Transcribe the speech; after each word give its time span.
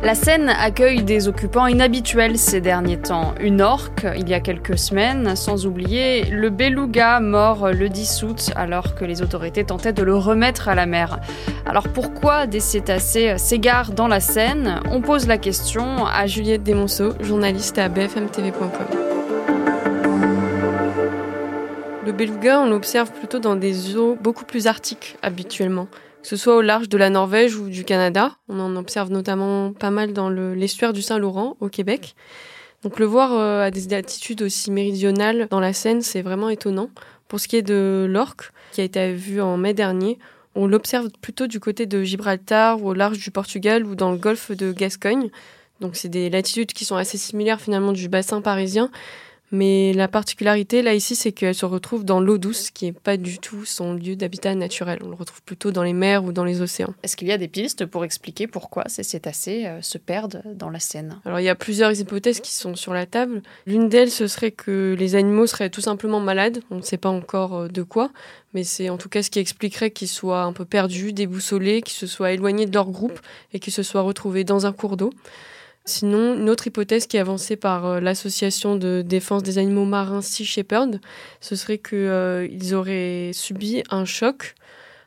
La 0.00 0.14
Seine 0.14 0.48
accueille 0.48 1.02
des 1.02 1.26
occupants 1.26 1.66
inhabituels 1.66 2.38
ces 2.38 2.60
derniers 2.60 2.98
temps. 2.98 3.34
Une 3.40 3.60
orque, 3.60 4.06
il 4.16 4.28
y 4.28 4.34
a 4.34 4.38
quelques 4.38 4.78
semaines, 4.78 5.34
sans 5.34 5.66
oublier 5.66 6.26
le 6.26 6.50
beluga 6.50 7.18
mort 7.18 7.72
le 7.72 7.88
10 7.88 8.22
août 8.22 8.50
alors 8.54 8.94
que 8.94 9.04
les 9.04 9.22
autorités 9.22 9.64
tentaient 9.64 9.92
de 9.92 10.04
le 10.04 10.14
remettre 10.14 10.68
à 10.68 10.76
la 10.76 10.86
mer. 10.86 11.18
Alors 11.66 11.88
pourquoi 11.88 12.46
des 12.46 12.60
cétacés 12.60 13.38
s'égarent 13.38 13.90
dans 13.90 14.06
la 14.06 14.20
Seine 14.20 14.80
On 14.88 15.00
pose 15.00 15.26
la 15.26 15.36
question 15.36 16.06
à 16.06 16.28
Juliette 16.28 16.62
Desmonceaux, 16.62 17.14
journaliste 17.20 17.76
à 17.78 17.88
bfmtv.com. 17.88 18.70
Le 22.06 22.12
beluga, 22.12 22.60
on 22.60 22.70
l'observe 22.70 23.10
plutôt 23.10 23.40
dans 23.40 23.56
des 23.56 23.96
eaux 23.96 24.16
beaucoup 24.20 24.44
plus 24.44 24.68
arctiques 24.68 25.18
habituellement 25.22 25.88
que 26.22 26.28
ce 26.28 26.36
soit 26.36 26.56
au 26.56 26.60
large 26.60 26.88
de 26.88 26.98
la 26.98 27.10
Norvège 27.10 27.56
ou 27.56 27.68
du 27.68 27.84
Canada. 27.84 28.32
On 28.48 28.58
en 28.60 28.76
observe 28.76 29.10
notamment 29.10 29.72
pas 29.72 29.90
mal 29.90 30.12
dans 30.12 30.30
l'estuaire 30.30 30.92
du 30.92 31.02
Saint-Laurent 31.02 31.56
au 31.60 31.68
Québec. 31.68 32.14
Donc 32.82 32.98
le 32.98 33.06
voir 33.06 33.32
euh, 33.32 33.62
à 33.62 33.70
des 33.70 33.92
altitudes 33.92 34.42
aussi 34.42 34.70
méridionales 34.70 35.48
dans 35.50 35.60
la 35.60 35.72
Seine, 35.72 36.02
c'est 36.02 36.22
vraiment 36.22 36.48
étonnant. 36.48 36.90
Pour 37.26 37.40
ce 37.40 37.48
qui 37.48 37.56
est 37.56 37.62
de 37.62 38.06
l'orque, 38.08 38.52
qui 38.72 38.80
a 38.80 38.84
été 38.84 39.12
vu 39.12 39.40
en 39.40 39.56
mai 39.56 39.74
dernier, 39.74 40.18
on 40.54 40.66
l'observe 40.66 41.08
plutôt 41.20 41.46
du 41.46 41.60
côté 41.60 41.86
de 41.86 42.02
Gibraltar 42.02 42.82
ou 42.82 42.88
au 42.88 42.94
large 42.94 43.18
du 43.18 43.30
Portugal 43.30 43.84
ou 43.84 43.94
dans 43.94 44.12
le 44.12 44.18
golfe 44.18 44.50
de 44.52 44.72
Gascogne. 44.72 45.30
Donc 45.80 45.96
c'est 45.96 46.08
des 46.08 46.30
latitudes 46.30 46.72
qui 46.72 46.84
sont 46.84 46.96
assez 46.96 47.18
similaires 47.18 47.60
finalement 47.60 47.92
du 47.92 48.08
bassin 48.08 48.40
parisien, 48.40 48.90
mais 49.50 49.92
la 49.92 50.08
particularité 50.08 50.82
là 50.82 50.94
ici, 50.94 51.16
c'est 51.16 51.32
qu'elle 51.32 51.54
se 51.54 51.64
retrouve 51.66 52.04
dans 52.04 52.20
l'eau 52.20 52.38
douce, 52.38 52.70
qui 52.70 52.86
n'est 52.86 52.92
pas 52.92 53.16
du 53.16 53.38
tout 53.38 53.64
son 53.64 53.94
lieu 53.94 54.16
d'habitat 54.16 54.54
naturel. 54.54 54.98
On 55.04 55.08
le 55.08 55.14
retrouve 55.14 55.42
plutôt 55.42 55.70
dans 55.70 55.82
les 55.82 55.92
mers 55.92 56.24
ou 56.24 56.32
dans 56.32 56.44
les 56.44 56.60
océans. 56.60 56.94
Est-ce 57.02 57.16
qu'il 57.16 57.28
y 57.28 57.32
a 57.32 57.38
des 57.38 57.48
pistes 57.48 57.86
pour 57.86 58.04
expliquer 58.04 58.46
pourquoi 58.46 58.84
ces 58.88 59.02
cétacés 59.02 59.66
euh, 59.66 59.82
se 59.82 59.98
perdent 59.98 60.42
dans 60.54 60.70
la 60.70 60.80
Seine? 60.80 61.20
Alors 61.24 61.40
il 61.40 61.44
y 61.44 61.48
a 61.48 61.54
plusieurs 61.54 61.98
hypothèses 61.98 62.40
qui 62.40 62.52
sont 62.52 62.74
sur 62.74 62.92
la 62.92 63.06
table. 63.06 63.42
L'une 63.66 63.88
d'elles, 63.88 64.10
ce 64.10 64.26
serait 64.26 64.50
que 64.50 64.94
les 64.98 65.14
animaux 65.14 65.46
seraient 65.46 65.70
tout 65.70 65.80
simplement 65.80 66.20
malades. 66.20 66.60
On 66.70 66.76
ne 66.76 66.82
sait 66.82 66.98
pas 66.98 67.08
encore 67.08 67.56
euh, 67.56 67.68
de 67.68 67.82
quoi, 67.82 68.10
mais 68.54 68.64
c'est 68.64 68.90
en 68.90 68.98
tout 68.98 69.08
cas 69.08 69.22
ce 69.22 69.30
qui 69.30 69.38
expliquerait 69.38 69.90
qu'ils 69.90 70.08
soient 70.08 70.42
un 70.42 70.52
peu 70.52 70.64
perdus, 70.64 71.12
déboussolés, 71.12 71.82
qu'ils 71.82 71.96
se 71.96 72.06
soient 72.06 72.32
éloignés 72.32 72.66
de 72.66 72.74
leur 72.74 72.90
groupe 72.90 73.20
et 73.52 73.60
qu'ils 73.60 73.72
se 73.72 73.82
soient 73.82 74.02
retrouvés 74.02 74.44
dans 74.44 74.66
un 74.66 74.72
cours 74.72 74.96
d'eau. 74.96 75.10
Sinon, 75.88 76.34
une 76.34 76.50
autre 76.50 76.66
hypothèse 76.66 77.06
qui 77.06 77.16
est 77.16 77.20
avancée 77.20 77.56
par 77.56 77.86
euh, 77.86 78.00
l'association 78.00 78.76
de 78.76 79.02
défense 79.02 79.42
des 79.42 79.56
animaux 79.56 79.86
marins 79.86 80.20
Sea 80.20 80.44
Shepherd, 80.44 81.00
ce 81.40 81.56
serait 81.56 81.78
qu'ils 81.78 81.96
euh, 81.96 82.74
auraient 82.74 83.30
subi 83.32 83.82
un 83.88 84.04
choc 84.04 84.54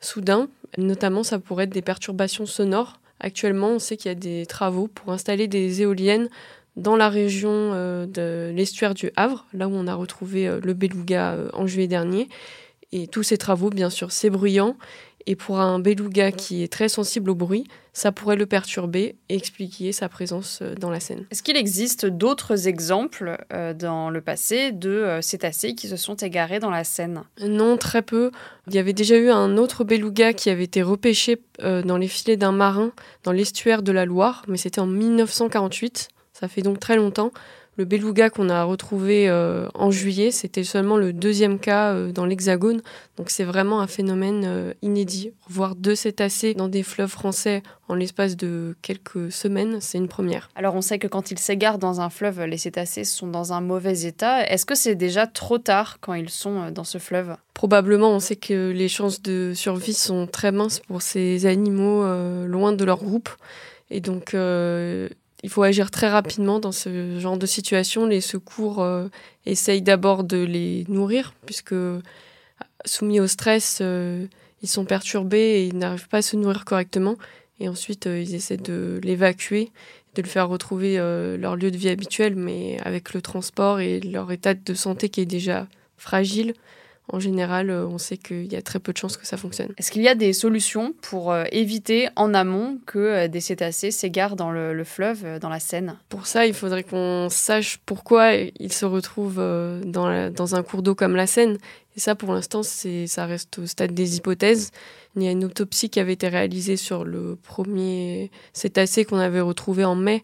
soudain. 0.00 0.48
Notamment, 0.78 1.24
ça 1.24 1.38
pourrait 1.38 1.64
être 1.64 1.74
des 1.74 1.82
perturbations 1.82 2.46
sonores. 2.46 3.00
Actuellement, 3.20 3.72
on 3.72 3.78
sait 3.78 3.98
qu'il 3.98 4.08
y 4.08 4.12
a 4.12 4.14
des 4.14 4.46
travaux 4.46 4.88
pour 4.88 5.12
installer 5.12 5.46
des 5.46 5.82
éoliennes 5.82 6.30
dans 6.76 6.96
la 6.96 7.10
région 7.10 7.50
euh, 7.52 8.06
de 8.06 8.50
l'estuaire 8.56 8.94
du 8.94 9.10
Havre, 9.14 9.44
là 9.52 9.68
où 9.68 9.72
on 9.74 9.86
a 9.86 9.94
retrouvé 9.94 10.58
le 10.62 10.72
beluga 10.72 11.36
en 11.52 11.66
juillet 11.66 11.86
dernier. 11.86 12.30
Et 12.92 13.08
tous 13.08 13.22
ces 13.22 13.36
travaux, 13.36 13.68
bien 13.68 13.90
sûr, 13.90 14.10
c'est 14.10 14.30
bruyant 14.30 14.76
et 15.26 15.36
pour 15.36 15.60
un 15.60 15.78
beluga 15.78 16.32
qui 16.32 16.62
est 16.62 16.72
très 16.72 16.88
sensible 16.88 17.30
au 17.30 17.34
bruit, 17.34 17.64
ça 17.92 18.10
pourrait 18.10 18.36
le 18.36 18.46
perturber 18.46 19.16
et 19.28 19.36
expliquer 19.36 19.92
sa 19.92 20.08
présence 20.08 20.60
euh, 20.62 20.74
dans 20.74 20.90
la 20.90 21.00
scène. 21.00 21.26
Est-ce 21.30 21.42
qu'il 21.42 21.56
existe 21.56 22.06
d'autres 22.06 22.66
exemples 22.66 23.36
euh, 23.52 23.74
dans 23.74 24.08
le 24.08 24.20
passé 24.20 24.72
de 24.72 24.90
euh, 24.90 25.20
cétacés 25.20 25.74
qui 25.74 25.88
se 25.88 25.96
sont 25.96 26.16
égarés 26.16 26.58
dans 26.58 26.70
la 26.70 26.84
Seine 26.84 27.22
Non, 27.40 27.76
très 27.76 28.02
peu. 28.02 28.30
Il 28.66 28.74
y 28.74 28.78
avait 28.78 28.94
déjà 28.94 29.16
eu 29.16 29.30
un 29.30 29.56
autre 29.56 29.84
beluga 29.84 30.32
qui 30.32 30.48
avait 30.50 30.64
été 30.64 30.82
repêché 30.82 31.42
dans 31.58 31.96
les 31.96 32.08
filets 32.08 32.36
d'un 32.36 32.52
marin 32.52 32.92
dans 33.24 33.32
l'estuaire 33.32 33.82
de 33.82 33.92
la 33.92 34.04
Loire, 34.04 34.42
mais 34.48 34.56
c'était 34.56 34.80
en 34.80 34.86
1948. 34.86 36.08
Ça 36.32 36.48
fait 36.48 36.62
donc 36.62 36.80
très 36.80 36.96
longtemps. 36.96 37.32
Le 37.78 37.86
beluga 37.86 38.28
qu'on 38.28 38.50
a 38.50 38.64
retrouvé 38.64 39.30
euh, 39.30 39.66
en 39.72 39.90
juillet, 39.90 40.30
c'était 40.30 40.62
seulement 40.62 40.98
le 40.98 41.14
deuxième 41.14 41.58
cas 41.58 41.94
euh, 41.94 42.12
dans 42.12 42.26
l'Hexagone. 42.26 42.82
Donc 43.16 43.30
c'est 43.30 43.44
vraiment 43.44 43.80
un 43.80 43.86
phénomène 43.86 44.44
euh, 44.46 44.74
inédit. 44.82 45.32
Voir 45.48 45.74
deux 45.74 45.94
cétacés 45.94 46.52
dans 46.52 46.68
des 46.68 46.82
fleuves 46.82 47.08
français 47.08 47.62
en 47.88 47.94
l'espace 47.94 48.36
de 48.36 48.76
quelques 48.82 49.32
semaines, 49.32 49.78
c'est 49.80 49.96
une 49.96 50.08
première. 50.08 50.50
Alors 50.54 50.74
on 50.74 50.82
sait 50.82 50.98
que 50.98 51.06
quand 51.06 51.30
ils 51.30 51.38
s'égarent 51.38 51.78
dans 51.78 52.02
un 52.02 52.10
fleuve, 52.10 52.42
les 52.44 52.58
cétacés 52.58 53.04
sont 53.04 53.28
dans 53.28 53.54
un 53.54 53.62
mauvais 53.62 54.02
état. 54.02 54.46
Est-ce 54.46 54.66
que 54.66 54.74
c'est 54.74 54.94
déjà 54.94 55.26
trop 55.26 55.56
tard 55.56 55.96
quand 56.02 56.12
ils 56.12 56.30
sont 56.30 56.70
dans 56.70 56.84
ce 56.84 56.98
fleuve? 56.98 57.36
Probablement, 57.54 58.10
on 58.10 58.20
sait 58.20 58.36
que 58.36 58.70
les 58.70 58.88
chances 58.88 59.22
de 59.22 59.52
survie 59.54 59.94
sont 59.94 60.26
très 60.26 60.52
minces 60.52 60.80
pour 60.80 61.00
ces 61.00 61.46
animaux 61.46 62.04
loin 62.46 62.72
de 62.72 62.84
leur 62.84 62.98
groupe. 62.98 63.30
Et 63.90 64.00
donc, 64.00 64.34
il 65.42 65.50
faut 65.50 65.62
agir 65.62 65.90
très 65.90 66.08
rapidement 66.08 66.60
dans 66.60 66.72
ce 66.72 67.18
genre 67.18 67.36
de 67.36 67.46
situation. 67.46 68.06
Les 68.06 68.20
secours 68.20 68.80
euh, 68.80 69.08
essayent 69.44 69.82
d'abord 69.82 70.22
de 70.24 70.38
les 70.38 70.84
nourrir, 70.88 71.34
puisque 71.46 71.74
soumis 72.84 73.20
au 73.20 73.26
stress, 73.26 73.78
euh, 73.80 74.26
ils 74.62 74.68
sont 74.68 74.84
perturbés 74.84 75.38
et 75.38 75.66
ils 75.66 75.76
n'arrivent 75.76 76.08
pas 76.08 76.18
à 76.18 76.22
se 76.22 76.36
nourrir 76.36 76.64
correctement. 76.64 77.16
Et 77.58 77.68
ensuite, 77.68 78.06
euh, 78.06 78.20
ils 78.20 78.34
essaient 78.36 78.56
de 78.56 79.00
l'évacuer, 79.02 79.72
de 80.14 80.22
le 80.22 80.28
faire 80.28 80.48
retrouver 80.48 80.98
leur 80.98 81.56
lieu 81.56 81.70
de 81.70 81.76
vie 81.78 81.88
habituel, 81.88 82.36
mais 82.36 82.78
avec 82.84 83.14
le 83.14 83.22
transport 83.22 83.80
et 83.80 83.98
leur 84.00 84.30
état 84.30 84.52
de 84.52 84.74
santé 84.74 85.08
qui 85.08 85.22
est 85.22 85.26
déjà 85.26 85.66
fragile, 85.96 86.52
en 87.12 87.20
général, 87.20 87.68
euh, 87.68 87.86
on 87.86 87.98
sait 87.98 88.16
qu'il 88.16 88.50
y 88.50 88.56
a 88.56 88.62
très 88.62 88.78
peu 88.78 88.92
de 88.92 88.98
chances 88.98 89.18
que 89.18 89.26
ça 89.26 89.36
fonctionne. 89.36 89.68
Est-ce 89.76 89.92
qu'il 89.92 90.02
y 90.02 90.08
a 90.08 90.14
des 90.14 90.32
solutions 90.32 90.94
pour 91.02 91.30
euh, 91.30 91.44
éviter 91.52 92.08
en 92.16 92.32
amont 92.32 92.78
que 92.86 92.98
euh, 92.98 93.28
des 93.28 93.40
cétacés 93.40 93.90
s'égarent 93.90 94.34
dans 94.34 94.50
le, 94.50 94.82
fleuve, 94.84 95.38
dans 95.38 95.50
la 95.50 95.60
Seine? 95.60 95.98
Pour 96.08 96.26
ça, 96.26 96.46
il 96.46 96.54
faudrait 96.54 96.82
qu'on 96.82 97.28
sache 97.30 97.78
pourquoi 97.84 98.32
ils 98.34 98.72
se 98.72 98.86
retrouvent 98.86 99.42
dans, 99.84 100.30
dans 100.30 100.54
un 100.54 100.62
cours 100.62 100.82
d'eau 100.82 100.94
comme 100.94 101.14
la 101.14 101.26
Seine. 101.26 101.58
Et 101.96 102.00
ça, 102.00 102.14
pour 102.14 102.32
l'instant, 102.32 102.62
ça 102.62 103.26
reste 103.26 103.58
au 103.58 103.66
stade 103.66 103.92
des 103.92 104.16
hypothèses. 104.16 104.70
Il 105.14 105.22
y 105.22 105.28
a 105.28 105.30
une 105.30 105.44
autopsie 105.44 105.90
qui 105.90 106.00
avait 106.00 106.14
été 106.14 106.28
réalisée 106.28 106.78
sur 106.78 107.04
le 107.04 107.36
premier 107.36 108.30
cétacé 108.54 109.04
qu'on 109.04 109.18
avait 109.18 109.42
retrouvé 109.42 109.84
en 109.84 109.94
mai 109.94 110.22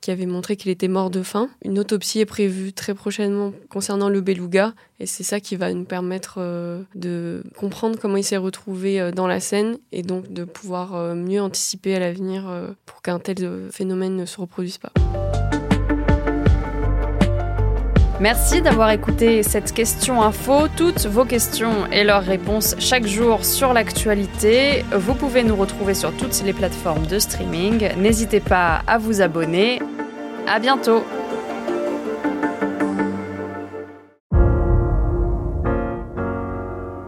qui 0.00 0.10
avait 0.10 0.26
montré 0.26 0.56
qu'il 0.56 0.70
était 0.70 0.88
mort 0.88 1.10
de 1.10 1.22
faim. 1.22 1.48
Une 1.64 1.78
autopsie 1.78 2.20
est 2.20 2.26
prévue 2.26 2.72
très 2.72 2.94
prochainement 2.94 3.52
concernant 3.68 4.08
le 4.08 4.20
beluga 4.20 4.74
et 5.00 5.06
c'est 5.06 5.22
ça 5.22 5.40
qui 5.40 5.56
va 5.56 5.72
nous 5.72 5.84
permettre 5.84 6.36
euh, 6.38 6.82
de 6.94 7.42
comprendre 7.56 7.98
comment 8.00 8.16
il 8.16 8.24
s'est 8.24 8.36
retrouvé 8.36 9.00
euh, 9.00 9.12
dans 9.12 9.26
la 9.26 9.40
scène 9.40 9.78
et 9.92 10.02
donc 10.02 10.32
de 10.32 10.44
pouvoir 10.44 10.94
euh, 10.94 11.14
mieux 11.14 11.40
anticiper 11.40 11.94
à 11.94 12.00
l'avenir 12.00 12.50
pour 12.86 13.02
qu'un 13.02 13.18
tel 13.18 13.68
phénomène 13.70 14.16
ne 14.16 14.26
se 14.26 14.40
reproduise 14.40 14.78
pas. 14.78 14.92
Merci 18.20 18.62
d'avoir 18.62 18.90
écouté 18.90 19.44
cette 19.44 19.72
question 19.72 20.22
info. 20.22 20.66
Toutes 20.76 21.06
vos 21.06 21.24
questions 21.24 21.86
et 21.92 22.02
leurs 22.02 22.24
réponses 22.24 22.74
chaque 22.80 23.06
jour 23.06 23.44
sur 23.44 23.72
l'actualité. 23.72 24.84
Vous 24.92 25.14
pouvez 25.14 25.44
nous 25.44 25.54
retrouver 25.54 25.94
sur 25.94 26.12
toutes 26.16 26.42
les 26.44 26.52
plateformes 26.52 27.06
de 27.06 27.20
streaming. 27.20 27.90
N'hésitez 27.96 28.40
pas 28.40 28.82
à 28.88 28.98
vous 28.98 29.20
abonner. 29.20 29.80
À 30.48 30.58
bientôt. 30.58 31.04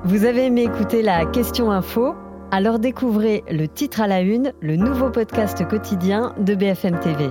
Vous 0.05 0.25
avez 0.25 0.47
aimé 0.47 0.63
écouter 0.63 1.03
la 1.03 1.27
question 1.27 1.73
info? 1.73 2.15
Alors 2.53 2.79
découvrez 2.79 3.43
le 3.51 3.67
titre 3.67 4.01
à 4.01 4.07
la 4.07 4.21
une, 4.21 4.53
le 4.61 4.77
nouveau 4.77 5.11
podcast 5.11 5.67
quotidien 5.67 6.35
de 6.39 6.55
BFM 6.55 7.01
TV. 7.01 7.31